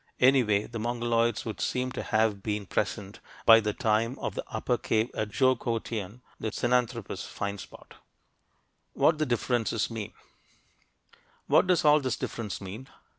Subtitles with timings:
[0.19, 4.75] Anyway, the Mongoloids would seem to have been present by the time of the "Upper
[4.75, 7.97] Cave" at Choukoutien, the Sinanthropus find spot.
[8.93, 10.11] WHAT THE DIFFERENCES MEAN
[11.45, 12.87] What does all this difference mean?